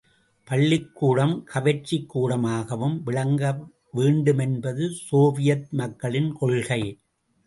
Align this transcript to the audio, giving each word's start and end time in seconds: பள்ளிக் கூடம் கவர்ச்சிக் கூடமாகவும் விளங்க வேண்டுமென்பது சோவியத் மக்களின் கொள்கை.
பள்ளிக் 0.47 0.95
கூடம் 0.95 1.43
கவர்ச்சிக் 1.53 2.07
கூடமாகவும் 2.07 3.03
விளங்க 3.03 3.43
வேண்டுமென்பது 3.91 4.89
சோவியத் 5.01 5.67
மக்களின் 5.71 6.33
கொள்கை. 6.33 6.81